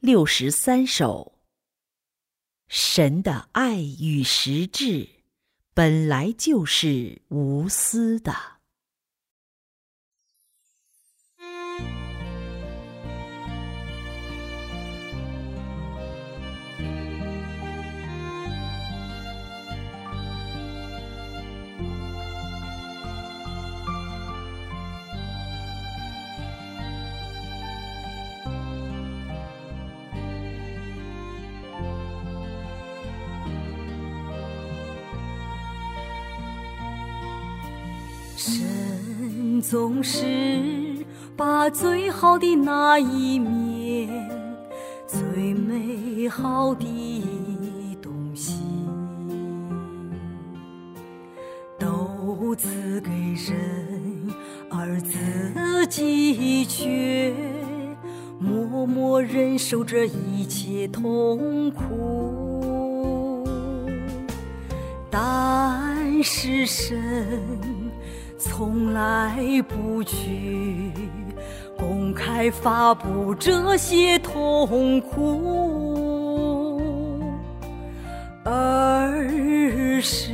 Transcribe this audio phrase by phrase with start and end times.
[0.00, 1.40] 六十三首。
[2.68, 5.06] 神的爱与实质，
[5.74, 8.59] 本来就是无私的。
[38.42, 40.24] 神总是
[41.36, 44.08] 把最好的那一面，
[45.06, 46.86] 最美好的
[48.00, 48.54] 东西，
[51.78, 54.32] 都赐给人，
[54.70, 57.34] 而自己却
[58.38, 63.44] 默默忍受着一切痛苦。
[65.10, 66.98] 但是神。
[68.40, 69.38] 从来
[69.68, 70.90] 不去
[71.76, 76.80] 公开发布这些痛苦，
[78.42, 80.32] 而是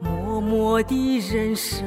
[0.00, 1.84] 默默地忍受，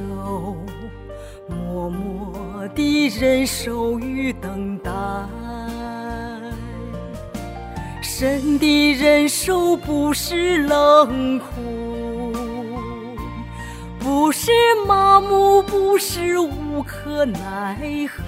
[1.49, 4.91] 默默地忍受与等待。
[8.01, 11.98] 神的忍受不是冷酷。
[14.09, 14.51] 不是
[14.87, 18.23] 麻木，不是无可奈何，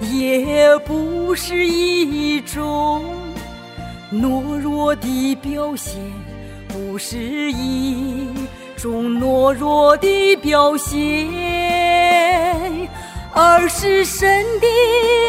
[0.00, 3.04] 也不是一种
[4.10, 6.00] 懦弱的表现，
[6.68, 7.18] 不是
[7.52, 8.30] 一
[8.78, 11.28] 种懦弱的表现，
[13.34, 14.26] 而是神
[14.58, 14.66] 的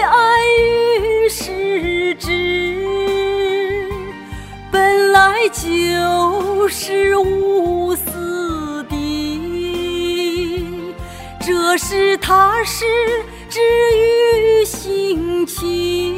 [0.08, 0.18] 爱
[0.62, 3.90] 与实质，
[4.72, 7.45] 本来就是无。
[11.78, 12.86] 是他是
[13.50, 13.60] 治
[13.98, 16.18] 愈心情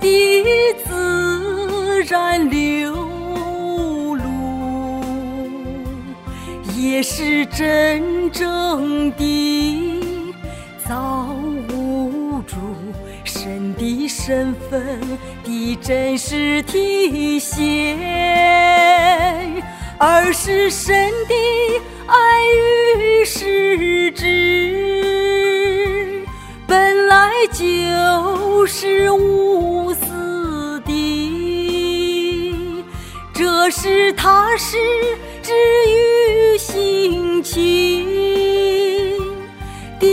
[0.00, 2.94] 的自然流
[4.16, 4.22] 露，
[6.76, 10.02] 也是真正的
[10.88, 11.28] 造
[11.72, 12.56] 物主
[13.24, 15.00] 神的身份
[15.44, 17.96] 的真实体现，
[19.96, 21.34] 而是神的
[22.10, 22.16] 爱
[22.98, 24.26] 与失之，
[26.66, 30.90] 本来就是无私的，
[33.32, 34.76] 这是踏实
[35.40, 35.52] 治
[35.88, 38.04] 愈心情
[40.00, 40.08] 的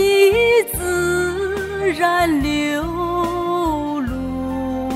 [0.72, 4.88] 自然流露，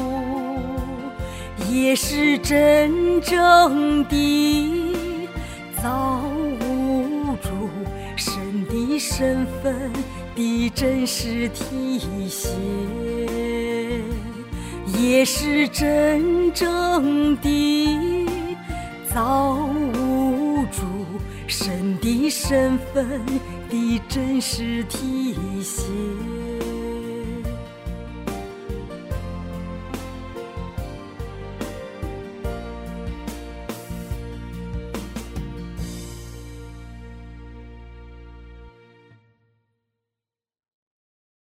[1.68, 4.94] 也是真正的
[5.82, 6.22] 造。
[9.04, 9.92] 身份
[10.36, 11.98] 的真实体
[12.28, 12.52] 现，
[14.96, 18.28] 也是真正的
[19.12, 20.82] 造物主
[21.48, 23.20] 神的身份
[23.68, 26.31] 的真实体现。